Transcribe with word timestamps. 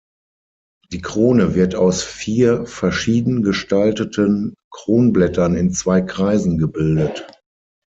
Die 0.91 1.01
Krone 1.03 1.53
wird 1.53 1.75
aus 1.75 2.01
vier 2.03 2.65
verschieden 2.65 3.43
gestalteten 3.43 4.55
Kronblättern 4.71 5.53
in 5.55 5.71
zwei 5.73 6.01
Kreisen 6.01 6.57
gebildet. 6.57 7.23